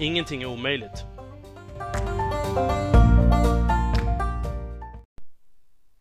[0.00, 1.04] Ingenting är omöjligt.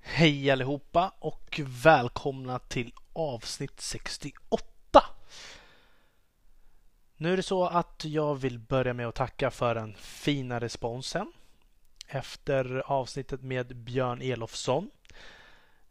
[0.02, 5.04] Hej allihopa och välkomna till avsnitt 68.
[7.17, 11.31] Nu är det så att jag vill börja med att tacka för den fina responsen
[12.07, 14.90] efter avsnittet med Björn Elofsson.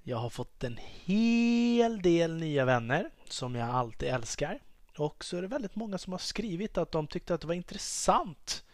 [0.03, 4.61] Jag har fått en hel del nya vänner som jag alltid älskar.
[5.01, 7.55] Och så är det väldigt många som har skrivit att de tyckte att det var
[7.55, 8.65] intressant.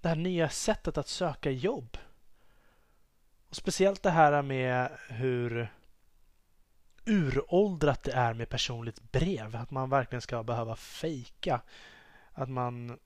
[0.00, 1.98] Det här nya sättet att söka jobb.
[3.48, 5.72] Och Speciellt det här med hur
[7.04, 9.56] uråldrat det är med personligt brev.
[9.56, 11.60] Att man verkligen ska behöva fejka.
[12.32, 12.98] Att man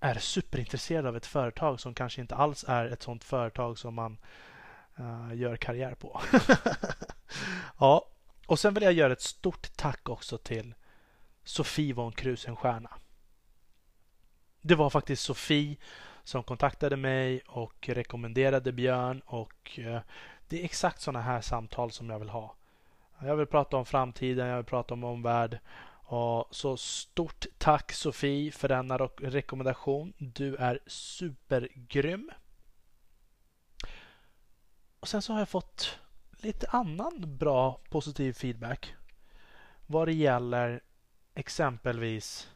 [0.00, 4.18] är superintresserad av ett företag som kanske inte alls är ett sånt företag som man
[5.00, 6.20] uh, gör karriär på.
[7.78, 8.13] ja,
[8.46, 10.74] och sen vill jag göra ett stort tack också till
[11.44, 12.90] Sofie von Krusenstjerna.
[14.60, 15.76] Det var faktiskt Sofie
[16.24, 20.00] som kontaktade mig och rekommenderade Björn och eh,
[20.48, 22.54] det är exakt sådana här samtal som jag vill ha.
[23.20, 25.58] Jag vill prata om framtiden, jag vill prata om omvärld.
[26.06, 30.12] Och så stort tack Sofie för denna rekommendation.
[30.18, 32.30] Du är supergrym.
[35.00, 35.98] Och sen så har jag fått
[36.44, 38.94] lite annan bra positiv feedback
[39.86, 40.80] vad det gäller
[41.34, 42.50] exempelvis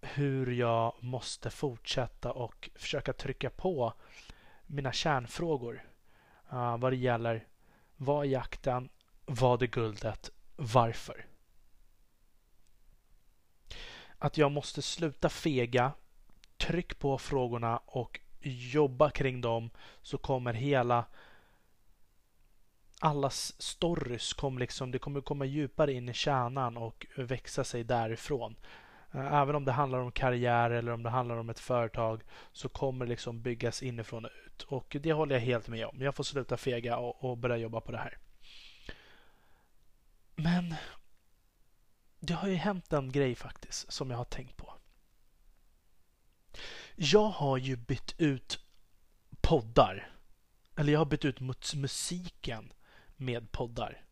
[0.00, 3.92] hur jag måste fortsätta och försöka trycka på
[4.66, 5.86] mina kärnfrågor.
[6.52, 7.46] Uh, vad det gäller
[7.96, 8.88] vad är jakten,
[9.24, 11.26] vad är guldet, varför?
[14.18, 15.92] Att jag måste sluta fega,
[16.56, 18.20] tryck på frågorna och
[18.72, 19.70] jobba kring dem
[20.02, 21.04] så kommer hela
[23.00, 28.56] allas stories kommer liksom, det kommer komma djupare in i kärnan och växa sig därifrån.
[29.14, 32.22] Eh, även om det handlar om karriär eller om det handlar om ett företag
[32.52, 34.62] så kommer det liksom byggas inifrån och ut.
[34.62, 36.00] Och det håller jag helt med om.
[36.00, 38.18] Jag får sluta fega och, och börja jobba på det här.
[40.36, 40.74] Men
[42.20, 44.74] det har ju hänt en grej faktiskt som jag har tänkt på.
[46.96, 48.58] Jag har ju bytt ut
[49.40, 50.10] poddar.
[50.76, 52.72] Eller jag har bytt ut mot musiken
[53.16, 54.04] med poddar.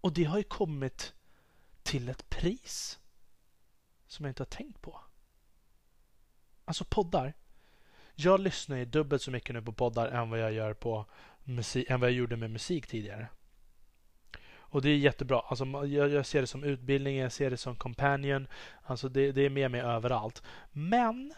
[0.00, 1.14] Och det har ju kommit
[1.82, 2.98] till ett pris
[4.06, 5.00] som jag inte har tänkt på.
[6.64, 7.34] Alltså poddar.
[8.14, 11.06] Jag lyssnar ju dubbelt så mycket nu på poddar än vad jag gör på
[11.44, 13.28] musik, än vad jag gjorde med musik tidigare.
[14.74, 15.40] Och det är jättebra.
[15.40, 18.46] Alltså, jag, jag ser det som utbildning, jag ser det som companion.
[18.82, 20.42] Alltså det, det är med mig överallt.
[20.72, 21.34] Men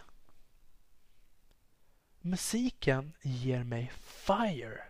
[2.27, 4.83] musiken ger mig fire.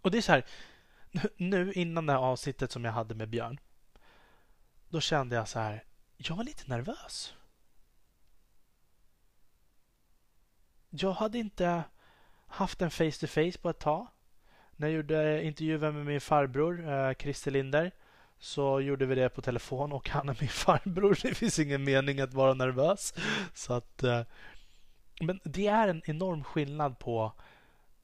[0.00, 0.44] Och det är så här.
[1.36, 3.60] Nu innan det här avsnittet som jag hade med Björn.
[4.88, 5.84] Då kände jag så här.
[6.16, 7.34] Jag var lite nervös.
[10.90, 11.82] Jag hade inte
[12.46, 14.06] haft en face to face på ett tag.
[14.76, 17.92] När jag gjorde intervjuer med min farbror, eh, Christer Linder,
[18.38, 21.18] så gjorde vi det på telefon och han är min farbror.
[21.22, 23.14] Det finns ingen mening att vara nervös.
[23.54, 24.22] Så att, eh,
[25.20, 27.32] men det är en enorm skillnad på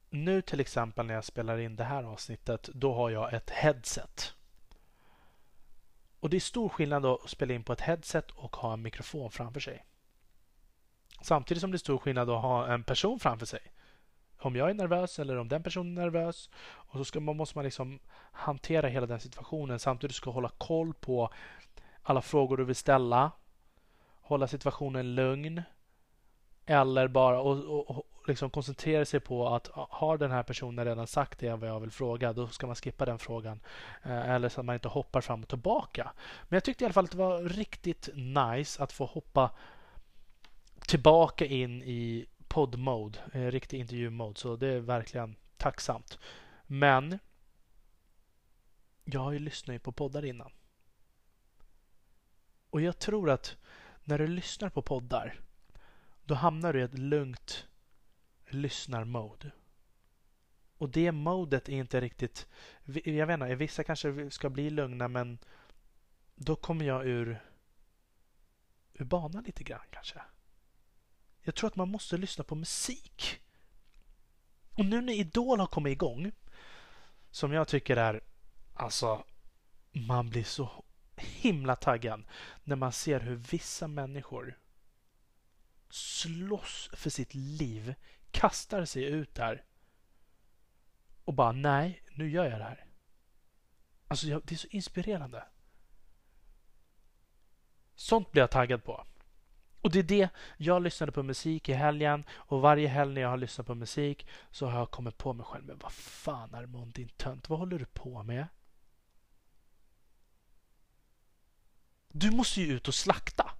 [0.09, 2.69] nu till exempel när jag spelar in det här avsnittet.
[2.73, 4.33] Då har jag ett headset.
[6.19, 9.31] Och det är stor skillnad att spela in på ett headset och ha en mikrofon
[9.31, 9.85] framför sig.
[11.21, 13.72] Samtidigt som det är stor skillnad att ha en person framför sig
[14.45, 16.49] om jag är nervös eller om den personen är nervös.
[16.65, 17.99] Och så ska man, måste man liksom
[18.31, 21.29] hantera hela den situationen samtidigt ska hålla koll på
[22.03, 23.31] alla frågor du vill ställa.
[24.21, 25.61] Hålla situationen lugn.
[26.65, 31.07] Eller bara och, och, och liksom koncentrera sig på att har den här personen redan
[31.07, 33.59] sagt det vad jag vill fråga, då ska man skippa den frågan.
[34.03, 36.11] Eh, eller så att man inte hoppar fram och tillbaka.
[36.43, 39.51] Men jag tyckte i alla fall att det var riktigt nice att få hoppa
[40.87, 44.39] tillbaka in i podd-mode, eh, riktig intervju-mode.
[44.39, 46.19] Så det är verkligen tacksamt.
[46.67, 47.19] Men
[49.03, 50.51] jag har ju lyssnat på poddar innan.
[52.69, 53.57] Och jag tror att
[54.03, 55.39] när du lyssnar på poddar
[56.25, 57.67] då hamnar du i ett lugnt
[58.47, 59.51] lyssnar-mode.
[60.77, 62.47] Och det modet är inte riktigt...
[63.05, 65.39] Jag vet inte, vissa kanske ska bli lugna men
[66.35, 67.43] då kommer jag ur,
[68.93, 70.21] ur banan lite grann kanske.
[71.43, 73.41] Jag tror att man måste lyssna på musik.
[74.73, 76.31] Och nu när Idol har kommit igång,
[77.31, 78.23] som jag tycker är,
[78.73, 79.25] alltså,
[79.91, 80.83] man blir så
[81.15, 82.23] himla taggad
[82.63, 84.59] när man ser hur vissa människor
[85.89, 87.95] slåss för sitt liv,
[88.31, 89.63] kastar sig ut där
[91.25, 92.85] och bara nej, nu gör jag det här.
[94.07, 95.43] Alltså det är så inspirerande.
[97.95, 99.05] Sånt blir jag taggad på.
[99.83, 103.29] Och det är det jag lyssnade på musik i helgen och varje helg när jag
[103.29, 105.65] har lyssnat på musik så har jag kommit på mig själv.
[105.65, 108.47] Men vad fan Armond din tönt, vad håller du på med?
[112.07, 113.51] Du måste ju ut och slakta.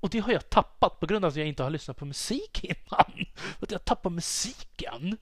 [0.00, 2.64] Och det har jag tappat på grund av att jag inte har lyssnat på musik
[2.64, 3.26] innan.
[3.60, 5.16] Att jag tappar musiken.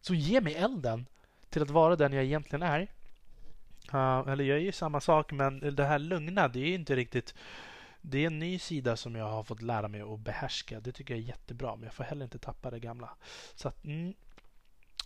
[0.00, 1.06] Så ge mig elden
[1.48, 2.97] till att vara den jag egentligen är.
[3.94, 7.34] Uh, eller jag är ju samma sak men det här lugna det är inte riktigt
[8.00, 10.80] det är en ny sida som jag har fått lära mig att behärska.
[10.80, 13.16] Det tycker jag är jättebra men jag får heller inte tappa det gamla.
[13.54, 14.14] Så att, mm,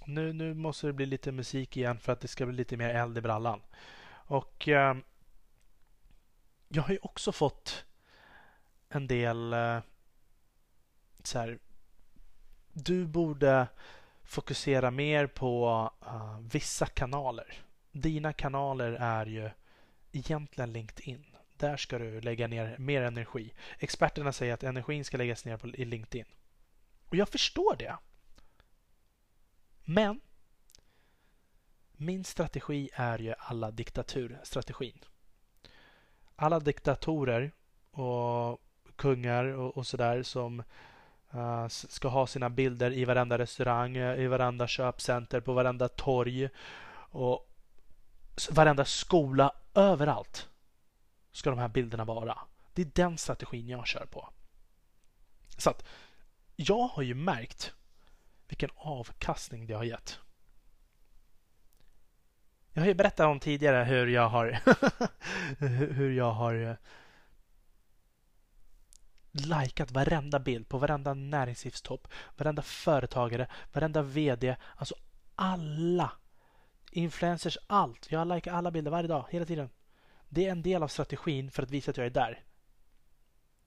[0.04, 2.88] nu, nu måste det bli lite musik igen för att det ska bli lite mer
[2.88, 3.60] eld i brallan.
[4.10, 4.96] Och eh,
[6.68, 7.84] jag har ju också fått
[8.88, 9.78] en del eh,
[11.22, 11.58] så här,
[12.72, 13.66] du borde
[14.22, 17.62] fokusera mer på eh, vissa kanaler.
[17.92, 19.50] Dina kanaler är ju
[20.12, 21.24] egentligen LinkedIn.
[21.56, 23.52] Där ska du lägga ner mer energi.
[23.78, 26.26] Experterna säger att energin ska läggas ner på, i LinkedIn.
[27.08, 27.96] Och jag förstår det.
[29.84, 30.20] Men
[31.92, 34.98] min strategi är ju alla diktaturstrategin.
[36.36, 37.52] Alla diktatorer
[37.90, 38.60] och
[38.96, 40.62] kungar och, och sådär som
[41.34, 46.48] uh, ska ha sina bilder i varenda restaurang, i varenda köpcenter, på varenda torg
[47.10, 47.51] och
[48.50, 50.48] varenda skola, överallt
[51.32, 52.38] ska de här bilderna vara.
[52.74, 54.28] Det är den strategin jag kör på.
[55.56, 55.84] Så att
[56.56, 57.72] jag har ju märkt
[58.48, 60.18] vilken avkastning det har gett.
[62.72, 64.60] Jag har ju berättat om tidigare hur jag har
[65.94, 66.74] hur jag har eh,
[69.32, 74.94] likat varenda bild på varenda näringslivstopp, varenda företagare, varenda VD, alltså
[75.34, 76.12] alla
[76.92, 78.12] influencers, allt.
[78.12, 79.70] Jag likar alla bilder varje dag, hela tiden.
[80.28, 82.42] Det är en del av strategin för att visa att jag är där.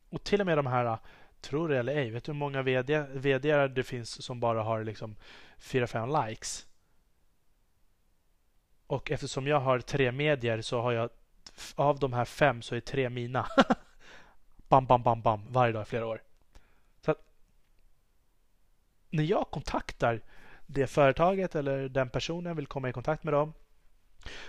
[0.09, 0.97] Och till och med de här,
[1.41, 4.83] tror det eller ej, vet du hur många VD, VD det finns som bara har
[4.83, 5.15] liksom
[5.59, 6.67] 4-5 likes?
[8.87, 11.09] Och eftersom jag har tre medier så har jag
[11.75, 13.47] av de här fem så är tre mina.
[14.67, 16.21] bam, bam, bam, bam varje dag i flera år.
[17.01, 17.25] Så att,
[19.09, 20.21] när jag kontaktar
[20.65, 23.53] det företaget eller den personen vill komma i kontakt med dem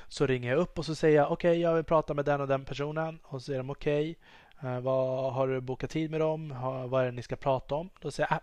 [0.09, 2.41] så ringer jag upp och så säger jag okej, okay, jag vill prata med den
[2.41, 4.17] och den personen och så säger de okej,
[4.59, 6.55] okay, vad har du bokat tid med dem?
[6.91, 7.91] Vad är det ni ska prata om?
[8.01, 8.43] Då säger jag äh,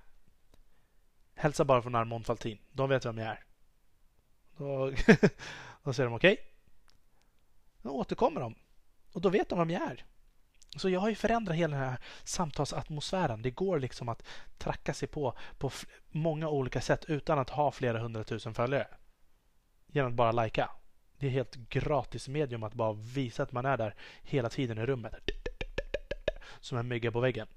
[1.36, 2.58] hälsa bara från Armond Faltin.
[2.72, 3.44] De vet vem jag är.
[4.58, 4.92] Då,
[5.84, 6.34] då säger de okej.
[6.34, 6.46] Okay.
[7.82, 8.56] Då återkommer de
[9.14, 10.06] och då vet de vem jag är.
[10.76, 13.42] Så jag har ju förändrat hela den här samtalsatmosfären.
[13.42, 14.24] Det går liksom att
[14.58, 15.72] tracka sig på på
[16.12, 18.88] många olika sätt utan att ha flera hundratusen följare.
[19.88, 20.70] Genom att bara lajka.
[21.18, 24.86] Det är helt gratis medium att bara visa att man är där hela tiden i
[24.86, 25.14] rummet.
[26.60, 27.48] Som en mygga på väggen.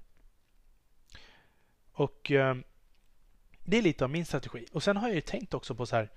[1.91, 2.55] Och eh,
[3.63, 4.65] det är lite av min strategi.
[4.73, 6.11] Och sen har jag ju tänkt också på så här.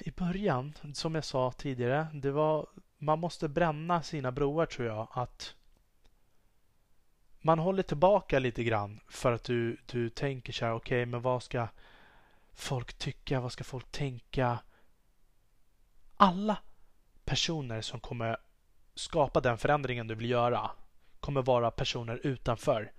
[0.00, 2.66] I början, som jag sa tidigare, det var
[3.02, 5.08] man måste bränna sina broar tror jag.
[5.10, 5.54] Att
[7.40, 11.22] man håller tillbaka lite grann för att du, du tänker så här, okej, okay, men
[11.22, 11.68] vad ska
[12.52, 13.40] folk tycka?
[13.40, 14.58] Vad ska folk tänka?
[16.16, 16.58] Alla
[17.24, 18.36] personer som kommer
[18.94, 20.70] skapa den förändringen du vill göra
[21.20, 22.92] kommer vara personer utanför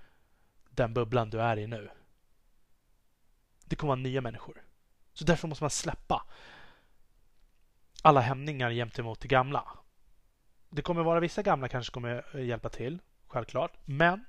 [0.70, 1.90] den bubblan du är i nu.
[3.66, 4.64] Det kommer vara nya människor.
[5.14, 6.26] Så därför måste man släppa
[8.02, 9.78] alla hämningar gentemot det gamla.
[10.76, 13.72] Det kommer vara vissa gamla kanske kommer eh, hjälpa till, självklart.
[13.86, 14.26] Men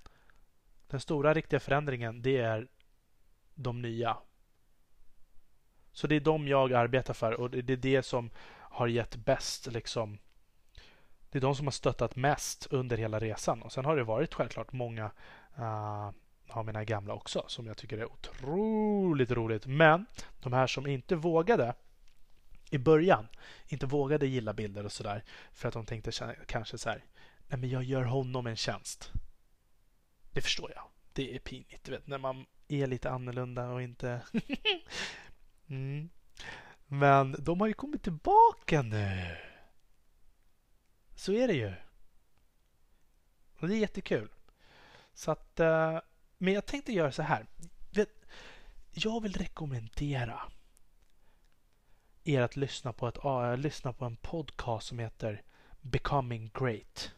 [0.87, 2.69] den stora riktiga förändringen det är
[3.55, 4.17] de nya.
[5.93, 9.67] Så det är de jag arbetar för och det är det som har gett bäst
[9.67, 10.19] liksom.
[11.31, 14.35] Det är de som har stöttat mest under hela resan och sen har det varit
[14.35, 15.11] självklart många
[15.59, 16.11] uh,
[16.49, 19.67] av mina gamla också som jag tycker är otroligt roligt.
[19.67, 20.07] Men
[20.41, 21.75] de här som inte vågade
[22.71, 23.29] i början
[23.67, 27.05] inte vågade gilla bilder och sådär för att de tänkte kanske så här,
[27.49, 29.13] nej men jag gör honom en tjänst.
[30.31, 30.85] Det förstår jag.
[31.13, 34.21] det är pinigt, du vet, när man är lite annorlunda och inte...
[35.69, 36.11] mm.
[36.87, 39.37] Men de har ju kommit tillbaka nu.
[41.15, 41.73] Så är det ju.
[43.59, 44.29] Och det är jättekul.
[45.15, 46.01] Så att, eh,
[46.39, 47.47] men jag tänkte göra så här.
[48.91, 50.43] Jag vill rekommendera
[52.25, 55.43] er att lyssna på, ett, uh, lyssna på en podcast som heter
[55.81, 57.13] Becoming Great.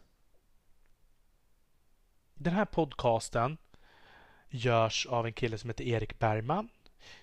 [2.35, 3.59] Den här podcasten
[4.49, 6.69] görs av en kille som heter Erik Bergman.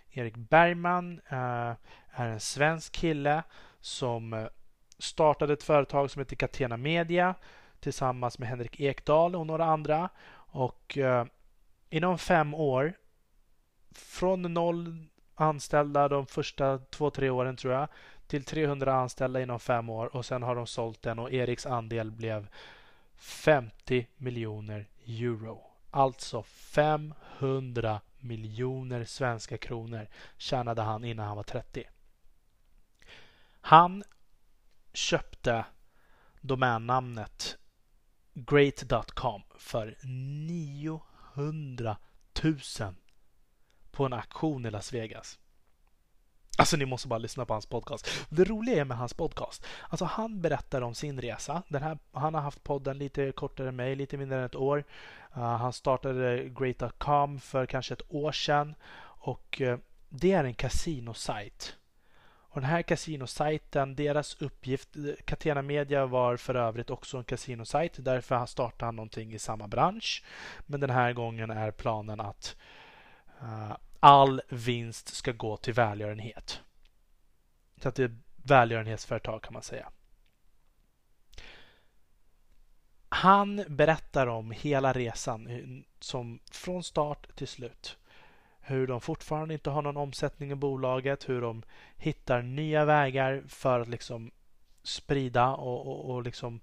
[0.10, 1.74] Erik Bergman uh,
[2.10, 3.44] är en svensk kille
[3.80, 4.48] som eh,
[4.98, 7.36] startade ett företag som heter Catena Media
[7.80, 10.10] tillsammans med Henrik Ekdahl och några andra.
[10.36, 11.26] Och uh,
[11.90, 12.94] inom fem år,
[13.92, 17.88] från noll anställda de första två, tre åren tror jag,
[18.28, 22.12] till 300 anställda inom fem år och sen har de sålt den och Eriks andel
[22.12, 22.48] blev
[23.16, 25.62] 50 miljoner euro.
[25.92, 31.84] Alltså 500 miljoner svenska kronor tjänade han innan han var 30.
[33.62, 34.04] Han
[34.94, 35.66] köpte
[36.42, 37.58] domännamnet
[38.34, 39.98] great.com för
[40.48, 41.98] 900
[42.44, 42.60] 000
[43.94, 45.40] på en auktion i Las Vegas.
[46.58, 48.10] Alltså ni måste bara lyssna på hans podcast.
[48.30, 51.64] Det roliga är med hans podcast, alltså han berättar om sin resa.
[51.68, 54.84] Den här, han har haft podden lite kortare än mig, lite mindre än ett år.
[55.38, 59.78] Uh, han startade Great.com för kanske ett år sedan och uh,
[60.10, 61.76] det är en kasinosajt.
[62.26, 64.90] Och den här kasinosajten, deras uppgift,
[65.26, 67.94] Catena Media var för övrigt också en kasinosajt.
[67.98, 70.24] Därför startade han någonting i samma bransch.
[70.66, 72.83] Men den här gången är planen att uh,
[73.44, 76.62] Eh, all vinst ska gå till välgörenhet.
[77.78, 79.90] Så att det är ett välgörenhetsföretag kan man säga.
[83.10, 87.98] Han berättar om hela resan eh, som från start till slut.
[88.60, 91.64] Hur de fortfarande inte har någon omsättning i bolaget, hur de
[91.98, 94.32] hittar nya vägar för att liksom
[94.84, 96.60] sprida och, och, och liksom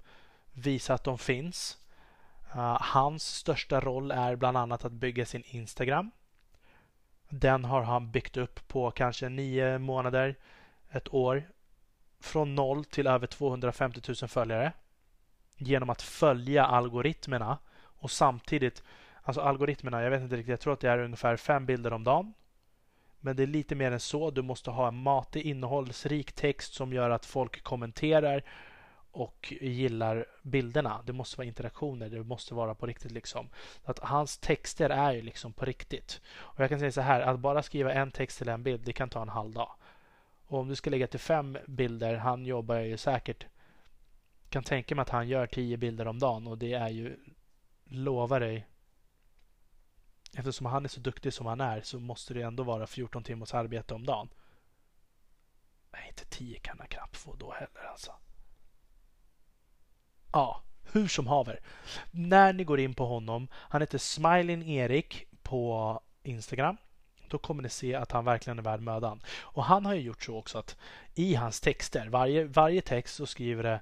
[0.53, 1.79] visa att de finns.
[2.57, 6.11] Uh, hans största roll är bland annat att bygga sin Instagram.
[7.31, 10.35] Den har han byggt upp på kanske nio månader,
[10.91, 11.51] ett år.
[12.21, 14.73] Från noll till över 250 000 följare.
[15.57, 18.83] Genom att följa algoritmerna och samtidigt,
[19.23, 22.05] alltså algoritmerna, jag vet inte riktigt, jag tror att det är ungefär fem bilder om
[22.05, 22.35] dagen.
[23.21, 24.31] Men det är lite mer än så.
[24.31, 28.43] Du måste ha en matig, innehållsrik text som gör att folk kommenterar
[29.13, 31.03] och gillar bilderna.
[31.07, 33.13] Det måste vara interaktioner, det måste vara på riktigt.
[33.13, 33.49] liksom.
[33.85, 36.21] Att Hans texter är ju liksom på riktigt.
[36.33, 38.93] Och Jag kan säga så här, att bara skriva en text till en bild, det
[38.93, 39.73] kan ta en halv dag.
[40.47, 43.47] Och om du ska lägga till fem bilder, han jobbar ju säkert
[44.51, 47.17] kan tänka mig att han gör tio bilder om dagen och det är ju,
[47.85, 48.67] lovar dig,
[50.35, 53.55] eftersom han är så duktig som han är så måste det ändå vara 14 timmars
[53.55, 54.29] arbete om dagen.
[55.93, 58.13] Nej, inte tio kan han knappt få då heller alltså.
[60.33, 61.61] Ja, hur som haver.
[62.11, 66.77] När ni går in på honom, han heter Smiling Erik på Instagram.
[67.29, 69.23] Då kommer ni se att han verkligen är värd mödan.
[69.41, 70.77] Och han har ju gjort så också att
[71.15, 73.81] i hans texter, varje, varje text så skriver det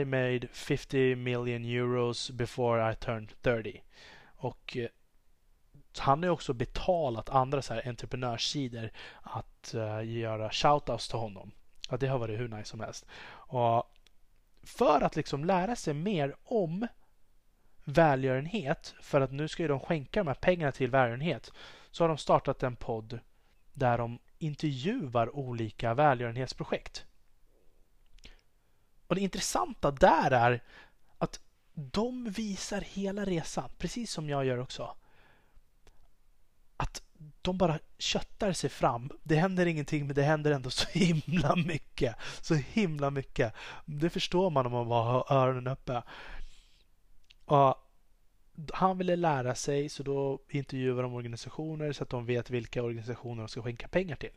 [0.00, 3.82] I made 50 million euros before I turned 30.
[4.36, 4.88] Och eh,
[5.98, 8.90] han har också betalat andra så här entreprenörssidor
[9.22, 11.50] att uh, göra shoutouts till honom.
[11.90, 13.06] Ja, det har varit hur nice som helst.
[13.30, 13.90] Och
[14.62, 16.86] för att liksom lära sig mer om
[17.84, 21.52] välgörenhet, för att nu ska ju de skänka de här pengarna till välgörenhet,
[21.90, 23.20] så har de startat en podd
[23.72, 27.06] där de intervjuar olika välgörenhetsprojekt.
[29.06, 30.62] Och det intressanta där är
[31.18, 31.40] att
[31.74, 34.96] de visar hela resan, precis som jag gör också.
[36.76, 37.02] Att
[37.42, 39.10] de bara köttar sig fram.
[39.22, 42.16] Det händer ingenting men det händer ändå så himla mycket.
[42.40, 43.54] Så himla mycket.
[43.84, 46.02] Det förstår man om man bara har öronen uppe.
[47.44, 47.74] Och
[48.72, 53.42] han ville lära sig så då intervjuar de organisationer så att de vet vilka organisationer
[53.42, 54.34] de ska skänka pengar till.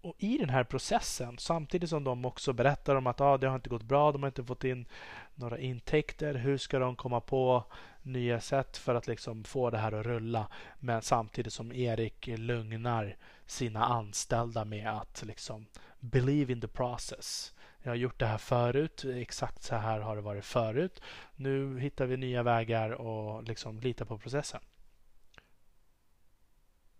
[0.00, 3.56] Och i den här processen, samtidigt som de också berättar om att ah, det har
[3.56, 4.86] inte gått bra, de har inte fått in
[5.34, 6.34] några intäkter.
[6.34, 7.64] Hur ska de komma på
[8.02, 10.48] nya sätt för att liksom få det här att rulla?
[10.78, 15.66] Men samtidigt som Erik lugnar sina anställda med att liksom
[16.00, 17.54] believe in the process.
[17.82, 19.04] Jag har gjort det här förut.
[19.04, 21.02] Exakt så här har det varit förut.
[21.36, 24.60] Nu hittar vi nya vägar och liksom litar på processen.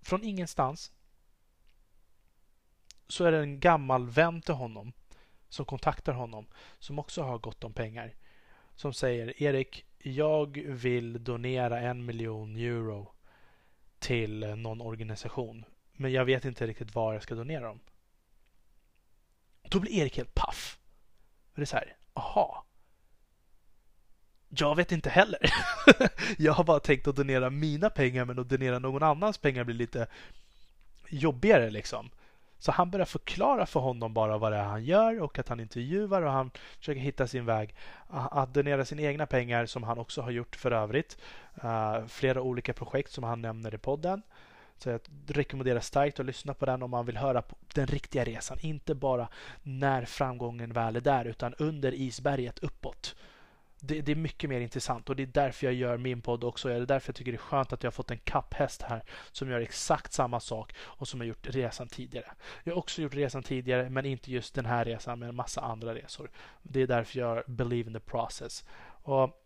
[0.02, 0.92] Från ingenstans
[3.08, 4.92] så är det en gammal vän till honom
[5.48, 6.46] som kontaktar honom
[6.78, 8.14] som också har gott om pengar.
[8.74, 13.12] Som säger Erik, jag vill donera en miljon euro
[13.98, 15.64] till någon organisation.
[15.92, 17.80] Men jag vet inte riktigt var jag ska donera dem.
[19.62, 20.78] Då blir Erik helt paff.
[21.54, 22.64] Det är så här, aha.
[24.48, 25.40] Jag vet inte heller.
[26.38, 29.74] jag har bara tänkt att donera mina pengar men att donera någon annans pengar blir
[29.74, 30.06] lite
[31.08, 32.10] jobbigare liksom.
[32.58, 35.60] Så han börjar förklara för honom bara vad det är han gör och att han
[35.60, 37.74] intervjuar och han försöker hitta sin väg
[38.08, 41.18] att donera sina egna pengar som han också har gjort för övrigt.
[41.64, 44.22] Uh, flera olika projekt som han nämner i podden.
[44.78, 47.42] Så jag rekommenderar starkt att lyssna på den om man vill höra
[47.74, 48.58] den riktiga resan.
[48.60, 49.28] Inte bara
[49.62, 53.16] när framgången väl är där utan under isberget uppåt
[53.80, 56.68] det, det, är mycket mer intressant och det är därför jag gör min podd också.
[56.68, 59.02] Det är därför jag tycker det är skönt att jag har fått en kapphäst här
[59.32, 62.32] som gör exakt samma sak och som har gjort resan tidigare.
[62.64, 65.60] Jag har också gjort resan tidigare men inte just den här resan men en massa
[65.60, 66.30] andra resor.
[66.62, 68.64] Det är därför jag believe in the process.
[69.02, 69.44] Och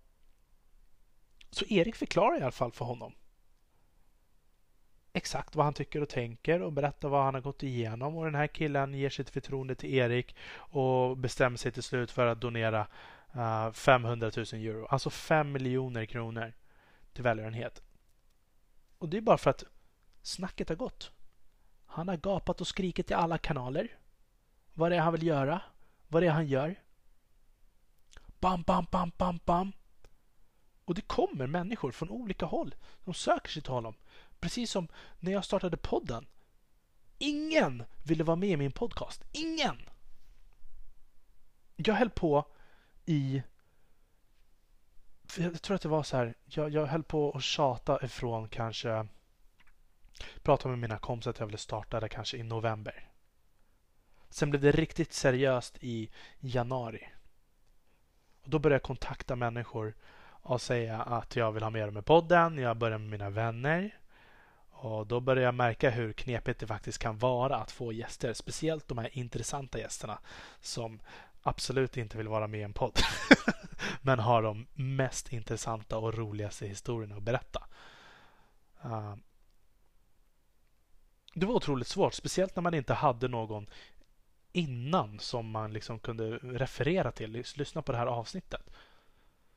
[1.51, 3.15] så Erik förklarar i alla fall för honom
[5.13, 8.17] exakt vad han tycker och tänker och berättar vad han har gått igenom.
[8.17, 12.27] Och den här killen ger sitt förtroende till Erik och bestämmer sig till slut för
[12.27, 12.87] att donera
[13.33, 14.87] Ah, 500 000 euro.
[14.87, 16.53] Alltså 5 miljoner kronor
[17.13, 17.83] till välgörenhet.
[18.99, 19.65] Och det är bara för att
[20.23, 21.11] snacket har gått.
[21.87, 23.99] Han har gapat och skrikit i alla kanaler.
[24.75, 25.61] Vad det är han vill göra.
[26.09, 26.75] Vad det är han gör.
[28.41, 29.73] Bam, bam, bam, bam, bam.
[30.85, 32.75] Och det kommer människor från olika håll
[33.05, 33.95] som söker sig till honom.
[34.41, 36.27] Precis som när jag startade podden.
[37.19, 39.25] Ingen ville vara med i min podcast.
[39.33, 39.77] Ingen!
[41.77, 42.52] Jag höll på
[43.07, 43.43] i...
[45.37, 46.35] Jag tror att det var så här.
[46.45, 49.07] Jag, jag höll på att tjata ifrån kanske...
[50.43, 53.09] Prata med mina kompisar att jag ville starta det kanske i november.
[54.31, 57.09] Sen blev det riktigt seriöst i januari.
[58.43, 59.95] Och Då började jag kontakta människor
[60.43, 62.59] och säga att jag vill ha med dem i podden.
[62.59, 63.99] Jag börjar med mina vänner.
[64.71, 68.33] Och Då började jag märka hur knepigt det faktiskt kan vara att få gäster.
[68.33, 70.19] Speciellt de här intressanta gästerna
[70.61, 71.01] som
[71.43, 72.99] absolut inte vill vara med i en podd.
[74.03, 77.67] men har de mest intressanta och roligaste historierna att berätta.
[78.85, 79.15] Uh,
[81.35, 83.67] det var otroligt svårt, speciellt när man inte hade någon
[84.53, 87.45] innan som man liksom kunde referera till.
[87.57, 88.71] Lyssna på det här avsnittet.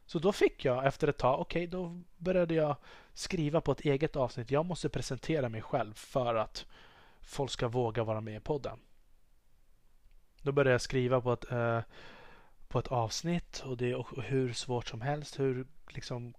[0.06, 2.76] Så då fick jag efter ett tag, okej, okay, då började jag
[3.14, 4.52] skriva på ett eget avsnitt.
[4.52, 6.66] Jag måste presentera mig själv för att
[7.22, 8.80] folk ska våga vara med i podden.
[10.46, 11.80] Då började jag skriva på ett, eh,
[12.68, 15.40] på ett avsnitt och det är hur svårt som helst.
[15.40, 16.34] Hur liksom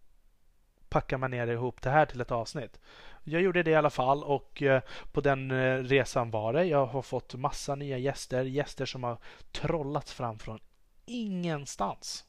[0.88, 2.80] packar man ner ihop det här till ett avsnitt?
[3.24, 6.64] Jag gjorde det i alla fall och eh, på den eh, resan var det.
[6.64, 8.44] Jag har fått massa nya gäster.
[8.44, 9.18] Gäster som har
[9.52, 10.60] trollats fram från
[11.06, 12.24] ingenstans.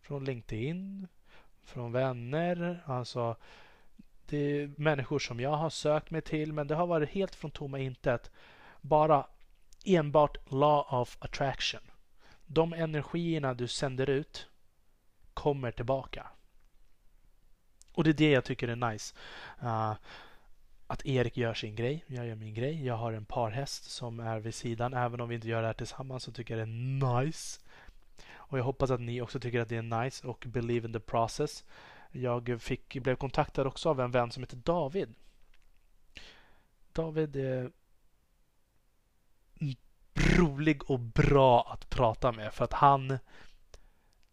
[0.00, 1.08] Från LinkedIn,
[1.64, 2.82] från vänner.
[2.86, 3.36] Alltså
[4.26, 7.50] det är människor som jag har sökt mig till men det har varit helt från
[7.50, 8.30] tomma intet.
[8.80, 9.26] Bara
[9.84, 11.80] enbart law of attraction.
[12.46, 14.46] De energierna du sänder ut
[15.34, 16.26] kommer tillbaka.
[17.92, 19.14] Och det är det jag tycker är nice.
[19.62, 19.94] Uh,
[20.86, 22.86] att Erik gör sin grej, jag gör min grej.
[22.86, 24.94] Jag har en parhäst som är vid sidan.
[24.94, 27.60] Även om vi inte gör det här tillsammans så tycker jag det är nice.
[28.34, 31.00] Och jag hoppas att ni också tycker att det är nice och believe in the
[31.00, 31.64] process.
[32.10, 35.14] Jag fick, blev kontaktad också av en vän som heter David.
[36.92, 37.70] David är
[40.14, 43.18] rolig och bra att prata med för att han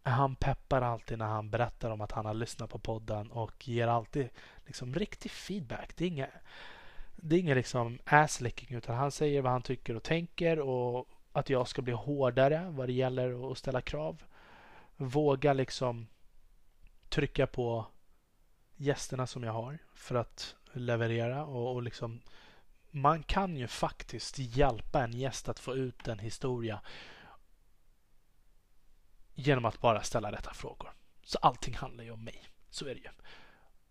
[0.02, 3.88] han peppar alltid när han berättar om att han har lyssnat på podden och ger
[3.88, 4.28] alltid
[4.66, 5.96] liksom riktig feedback.
[5.96, 6.28] Det är inga,
[7.16, 11.50] det är inga liksom asslicking utan han säger vad han tycker och tänker och att
[11.50, 14.22] jag ska bli hårdare vad det gäller att ställa krav.
[14.96, 16.06] Våga liksom
[17.08, 17.86] trycka på
[18.76, 22.20] gästerna som jag har för att leverera och, och liksom
[22.94, 26.80] man kan ju faktiskt hjälpa en gäst att få ut en historia
[29.34, 30.92] genom att bara ställa rätta frågor.
[31.24, 32.48] Så allting handlar ju om mig.
[32.70, 33.08] Så är det ju.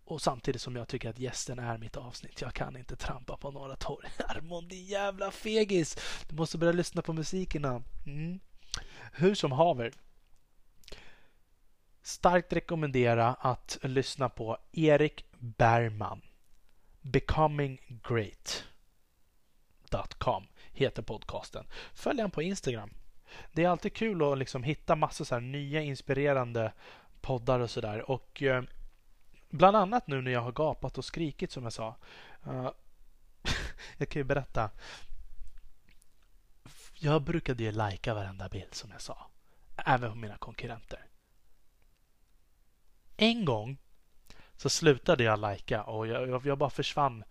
[0.03, 2.41] Och samtidigt som jag tycker att gästen är mitt avsnitt.
[2.41, 4.05] Jag kan inte trampa på några tår.
[4.27, 5.97] Armond, din jävla fegis!
[6.29, 7.83] Du måste börja lyssna på musikerna.
[8.05, 8.39] Mm.
[9.13, 9.93] Hur som haver.
[12.01, 16.21] Starkt rekommendera att lyssna på Erik Bergman.
[17.01, 18.63] Becoming Great.
[19.91, 21.65] Dot.com heter podcasten.
[21.93, 22.93] Följ han på Instagram.
[23.51, 26.73] Det är alltid kul att liksom hitta massa så nya inspirerande
[27.21, 28.11] poddar och sådär.
[28.11, 28.63] Och eh,
[29.49, 31.95] bland annat nu när jag har gapat och skrikit som jag sa.
[32.47, 32.71] Uh,
[33.97, 34.69] jag kan ju berätta.
[36.93, 39.27] Jag brukade ju lajka varenda bild som jag sa.
[39.85, 41.05] Även på mina konkurrenter.
[43.17, 43.77] En gång
[44.55, 47.23] så slutade jag lajka och jag, jag, jag bara försvann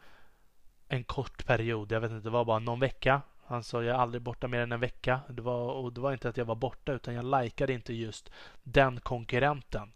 [0.90, 1.92] en kort period.
[1.92, 3.22] Jag vet inte, det var bara någon vecka.
[3.44, 5.20] Han sa jag är aldrig borta mer än en vecka.
[5.28, 8.30] Det var, och det var inte att jag var borta utan jag likade inte just
[8.62, 9.92] den konkurrenten.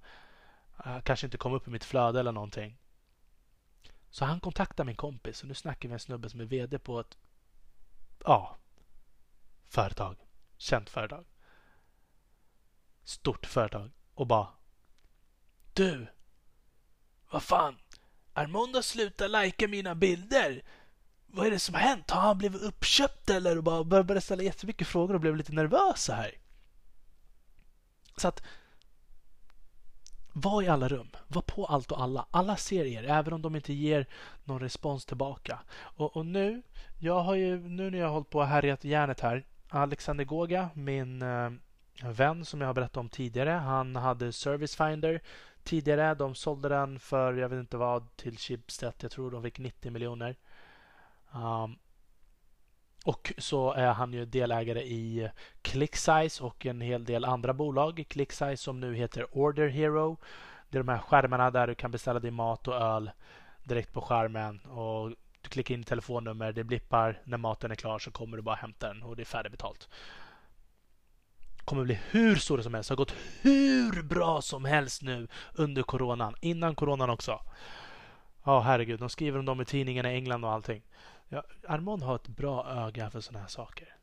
[0.85, 2.79] Jag kanske inte kom upp i mitt flöde eller någonting.
[4.11, 6.79] Så han kontaktade min kompis och nu snackar vi med en snubbe som är VD
[6.79, 7.19] på ett
[8.25, 8.57] ja,
[9.69, 10.17] företag.
[10.57, 11.25] Känt företag.
[13.05, 13.91] Stort företag.
[14.15, 14.49] Och bara
[15.73, 16.07] Du!
[17.31, 17.79] Vad fan?
[18.33, 20.63] Armando slutar lajka mina bilder.
[21.35, 22.11] Vad är det som har hänt?
[22.11, 23.57] Har han blivit uppköpt eller?
[23.57, 26.35] Och bara började ställa jättemycket frågor och blev lite nervös här.
[28.17, 28.43] Så att
[30.33, 31.09] var i alla rum.
[31.29, 32.27] Var på allt och alla.
[32.31, 34.07] Alla ser er, även om de inte ger
[34.45, 35.59] någon respons tillbaka.
[35.77, 36.63] Och, och nu,
[36.99, 39.45] jag har ju, nu när jag har hållit på och härjat järnet här.
[39.69, 41.51] Alexander Goga, min eh,
[42.03, 43.51] vän som jag har berättat om tidigare.
[43.51, 45.21] Han hade Service Finder
[45.65, 46.15] tidigare.
[46.15, 48.93] De sålde den för, jag vet inte vad, till Schibsted.
[49.01, 50.37] Jag tror de fick 90 miljoner.
[51.35, 51.79] Um,
[53.05, 55.31] och så är han ju delägare i
[55.63, 58.05] ClickSize och en hel del andra bolag.
[58.09, 60.17] ClickSize som nu heter Order Hero.
[60.71, 63.11] Det är de här skärmarna där du kan beställa din mat och öl
[63.65, 64.59] direkt på skärmen.
[64.59, 67.23] Och du klickar in telefonnummer, det blippar.
[67.25, 69.89] När maten är klar så kommer du bara hämta den och det är färdigbetalt.
[71.65, 72.89] kommer bli hur stora som helst.
[72.89, 76.35] Det har gått hur bra som helst nu under coronan.
[76.41, 77.41] Innan coronan också.
[78.45, 79.01] Ja, oh, herregud.
[79.01, 80.83] De skriver om dem i tidningarna i England och allting.
[81.29, 83.97] Ja, Armand har ett bra öga för sådana här saker.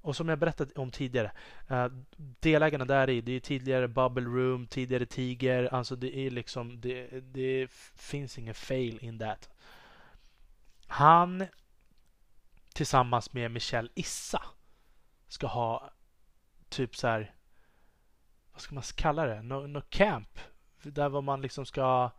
[0.00, 1.32] Och som jag berättade om tidigare,
[1.70, 5.74] uh, delägarna där i, det är tidigare Bubble Room, tidigare Tiger.
[5.74, 9.50] Alltså det är liksom, det, det finns ingen fail in that.
[10.86, 11.46] Han
[12.74, 14.42] tillsammans med Michelle Issa
[15.28, 15.90] ska ha
[16.68, 17.34] typ så här,
[18.52, 19.42] vad ska man kalla det?
[19.42, 20.38] Något no camp.
[20.82, 22.10] Där var man liksom ska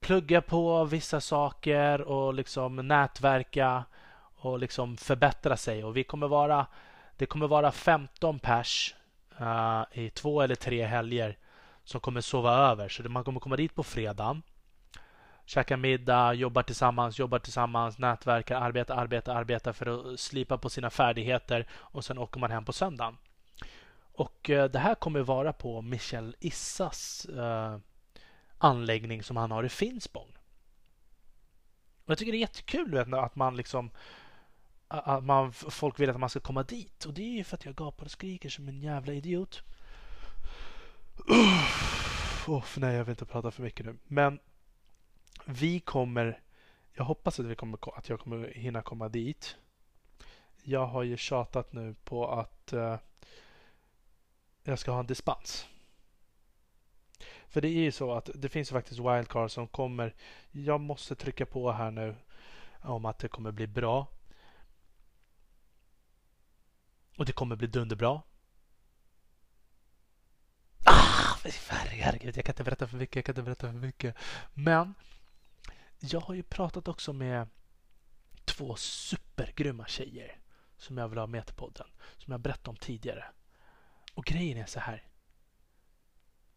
[0.00, 3.84] plugga på vissa saker och liksom nätverka
[4.40, 5.84] och liksom förbättra sig.
[5.84, 6.66] Och vi kommer vara,
[7.16, 8.94] det kommer vara 15 pers
[9.40, 11.38] uh, i två eller tre helger
[11.84, 12.88] som kommer sova över.
[12.88, 14.42] Så man kommer komma dit på fredagen,
[15.44, 20.90] käka middag, jobbar tillsammans, jobbar tillsammans, nätverkar, arbetar, arbetar, arbetar för att slipa på sina
[20.90, 23.16] färdigheter och sen åker man hem på söndagen.
[24.12, 27.76] Och uh, det här kommer vara på Michel Issas uh,
[28.60, 30.32] anläggning som han har i Finspång.
[32.04, 33.90] Och jag tycker det är jättekul vet, att man liksom
[34.88, 37.04] att man, folk vill att man ska komma dit.
[37.04, 39.62] Och det är ju för att jag gapar och skriker som en jävla idiot.
[42.46, 43.98] Oh, nej, jag vill inte prata för mycket nu.
[44.04, 44.38] Men
[45.44, 46.40] vi kommer...
[46.92, 49.56] Jag hoppas att, vi kommer, att jag kommer hinna komma dit.
[50.62, 52.96] Jag har ju tjatat nu på att uh,
[54.62, 55.66] jag ska ha en dispens.
[57.50, 60.14] För det är ju så att det finns faktiskt wildcard som kommer.
[60.50, 62.16] Jag måste trycka på här nu
[62.80, 64.06] om att det kommer bli bra.
[67.16, 68.22] Och det kommer bli dunderbra.
[70.84, 71.36] Ah,
[71.68, 73.16] herregud, jag kan inte berätta för mycket.
[73.16, 74.16] Jag kan inte berätta för mycket.
[74.54, 74.94] Men
[75.98, 77.48] jag har ju pratat också med
[78.44, 80.38] två supergrymma tjejer
[80.76, 81.86] som jag vill ha med till podden.
[82.18, 83.24] Som jag berättade om tidigare.
[84.14, 85.09] Och grejen är så här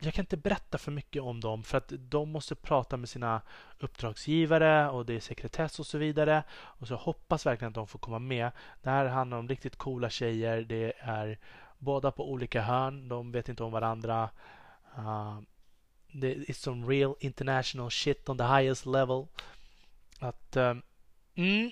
[0.06, 3.42] jag kan inte berätta för mycket om dem för att de måste prata med sina
[3.80, 6.44] uppdragsgivare och det är sekretess och så vidare.
[6.54, 8.52] Och så hoppas verkligen att de får komma med.
[8.82, 10.62] Det här handlar om riktigt coola tjejer.
[10.62, 11.40] Det är
[11.78, 13.10] båda på olika hörn.
[13.10, 14.30] De vet inte om varandra.
[14.98, 15.40] Uh,
[16.12, 19.28] det är som real international shit on the highest level.
[20.20, 20.76] Att uh,
[21.36, 21.72] mm,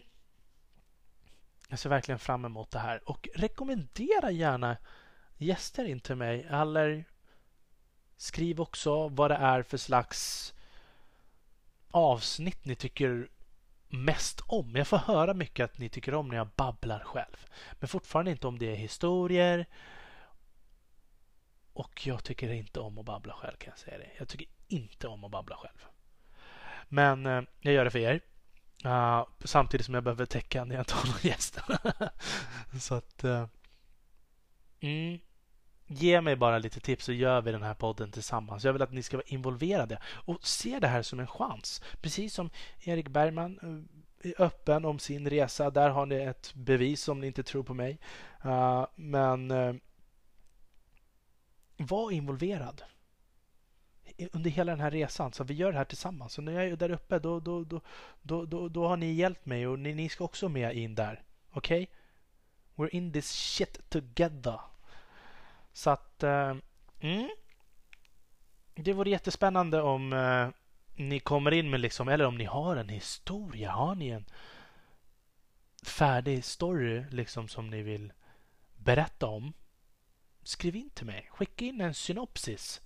[1.69, 3.09] Jag ser verkligen fram emot det här.
[3.09, 4.77] Och rekommendera gärna
[5.37, 6.47] gäster in till mig.
[6.49, 7.05] Eller
[8.21, 10.53] Skriv också vad det är för slags
[11.91, 13.29] avsnitt ni tycker
[13.87, 14.75] mest om.
[14.75, 17.45] Jag får höra mycket att ni tycker om när jag babblar själv.
[17.71, 19.65] Men fortfarande inte om det är historier.
[21.73, 24.09] Och jag tycker inte om att babbla själv kan jag säga det.
[24.17, 25.85] Jag tycker inte om att babbla själv.
[26.87, 28.21] Men eh, jag gör det för er.
[28.85, 31.59] Uh, samtidigt som jag behöver täcka när jag tar någon gäst.
[32.81, 33.23] Så att...
[33.23, 33.45] Uh,
[34.79, 35.19] mm
[35.91, 38.63] ge mig bara lite tips så gör vi den här podden tillsammans.
[38.63, 41.81] Jag vill att ni ska vara involverade och se det här som en chans.
[42.01, 42.49] Precis som
[42.79, 43.59] Erik Bergman
[44.23, 45.69] eh, är öppen om sin resa.
[45.69, 47.99] Där har ni ett bevis om ni inte tror på mig.
[48.45, 49.75] Uh, men uh,
[51.77, 52.83] var involverad
[54.31, 55.33] under hela den här resan.
[55.33, 56.33] Så vi gör det här tillsammans.
[56.33, 57.81] Så när jag är där uppe då, då, då,
[58.21, 61.23] då, då, då har ni hjälpt mig och ni, ni ska också med in där.
[61.51, 61.83] Okej?
[61.83, 61.87] Okay?
[62.75, 64.59] We're in this shit together.
[65.73, 66.23] Så att...
[66.23, 66.55] Eh,
[66.99, 67.29] mm.
[68.75, 70.49] det vore jättespännande om eh,
[70.95, 73.71] ni kommer in med liksom, eller om ni har en historia.
[73.71, 74.25] Har ni en
[75.85, 78.13] färdig story liksom som ni vill
[78.75, 79.53] berätta om?
[80.43, 81.29] Skriv in till mig.
[81.31, 82.81] Skicka in en synopsis.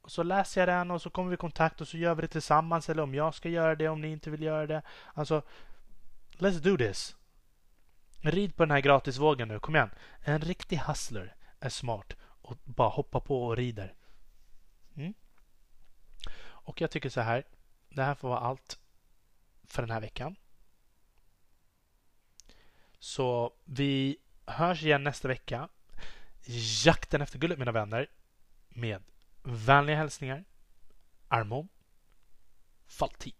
[0.00, 2.22] Och så läser jag den och så kommer vi i kontakt och så gör vi
[2.22, 2.88] det tillsammans.
[2.88, 4.82] Eller om jag ska göra det om ni inte vill göra det.
[5.14, 5.42] Alltså,
[6.38, 7.16] let's do this.
[8.20, 9.60] Rid på den här gratisvågen nu.
[9.60, 9.90] Kom igen.
[10.24, 13.94] En riktig hustler är smart och bara hoppar på och rider.
[14.96, 15.14] Mm.
[16.38, 17.44] Och jag tycker så här.
[17.88, 18.78] Det här får vara allt
[19.64, 20.36] för den här veckan.
[22.98, 25.68] Så vi hörs igen nästa vecka.
[26.84, 28.10] Jakten efter guldet mina vänner.
[28.68, 29.02] Med
[29.42, 30.44] vänliga hälsningar.
[31.28, 31.68] Armon
[32.86, 33.34] Falti.